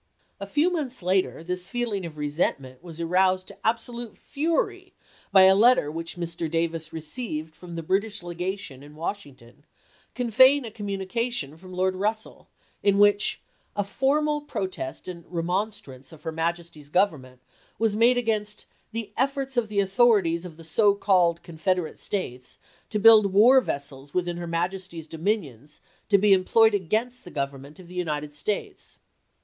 [0.39, 4.95] A few months later this feeling of resentment was aroused to absolute fury
[5.31, 6.49] by a letter which Mr.
[6.49, 9.57] Davis received from the British Legation in Wash ington
[10.15, 12.49] conveying a communication from Lord Russell,
[12.81, 13.43] in which
[13.75, 17.39] a "formal protest and remon strance of her Majesty's Government"
[17.77, 22.57] was made against "the efforts of the authorities of the so called Confederate States
[22.89, 25.79] to build war vessels within her Majesty's dominions
[26.09, 28.97] to be employed against the Government of the United States."